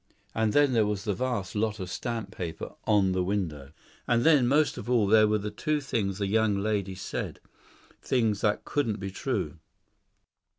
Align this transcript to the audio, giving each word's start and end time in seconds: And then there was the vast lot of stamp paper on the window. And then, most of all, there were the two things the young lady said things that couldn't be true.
And 0.33 0.51
then 0.51 0.73
there 0.73 0.87
was 0.87 1.03
the 1.03 1.13
vast 1.13 1.53
lot 1.53 1.79
of 1.79 1.87
stamp 1.91 2.31
paper 2.31 2.73
on 2.87 3.11
the 3.11 3.23
window. 3.23 3.71
And 4.07 4.23
then, 4.23 4.47
most 4.47 4.79
of 4.79 4.89
all, 4.89 5.05
there 5.05 5.27
were 5.27 5.37
the 5.37 5.51
two 5.51 5.79
things 5.79 6.17
the 6.17 6.25
young 6.25 6.57
lady 6.57 6.95
said 6.95 7.39
things 8.01 8.41
that 8.41 8.65
couldn't 8.65 8.99
be 8.99 9.11
true. 9.11 9.59